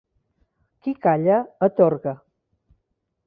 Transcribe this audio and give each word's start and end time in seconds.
Qui 0.85 0.93
calla 1.03 1.37
atorga. 1.67 2.13